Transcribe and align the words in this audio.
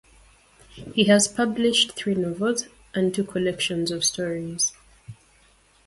He 0.95 1.03
has 1.03 1.27
published 1.27 1.91
three 1.91 2.15
novels 2.15 2.63
and 2.95 3.13
two 3.13 3.23
collections 3.23 3.91
of 3.91 4.03
stories. 4.03 4.73